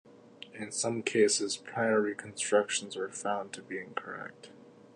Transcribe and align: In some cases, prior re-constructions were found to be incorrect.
In 0.55 0.71
some 0.71 1.03
cases, 1.03 1.57
prior 1.57 2.01
re-constructions 2.01 2.95
were 2.95 3.11
found 3.11 3.53
to 3.53 3.61
be 3.61 3.77
incorrect. 3.77 4.49